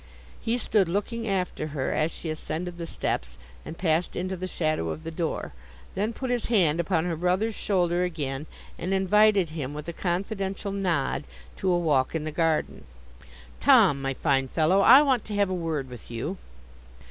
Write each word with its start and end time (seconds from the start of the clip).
He 0.41 0.57
stood 0.57 0.89
looking 0.89 1.27
after 1.27 1.67
her, 1.77 1.91
as 1.93 2.11
she 2.11 2.31
ascended 2.31 2.79
the 2.79 2.87
steps, 2.87 3.37
and 3.63 3.77
passed 3.77 4.15
into 4.15 4.35
the 4.35 4.47
shadow 4.47 4.89
of 4.89 5.03
the 5.03 5.11
door; 5.11 5.53
then 5.93 6.11
put 6.11 6.31
his 6.31 6.45
hand 6.45 6.79
upon 6.79 7.05
her 7.05 7.15
brother's 7.15 7.53
shoulder 7.53 8.03
again, 8.03 8.47
and 8.79 8.95
invited 8.95 9.51
him 9.51 9.75
with 9.75 9.87
a 9.87 9.93
confidential 9.93 10.71
nod 10.71 11.23
to 11.57 11.69
a 11.71 11.77
walk 11.77 12.15
in 12.15 12.23
the 12.23 12.31
garden. 12.31 12.85
'Tom, 13.59 14.01
my 14.01 14.15
fine 14.15 14.47
fellow, 14.47 14.81
I 14.81 15.03
want 15.03 15.23
to 15.25 15.35
have 15.35 15.51
a 15.51 15.53
word 15.53 15.87
with 15.87 16.09
you. 16.09 16.37